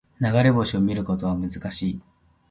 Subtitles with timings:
[0.19, 2.01] 流れ星を見ることは難しい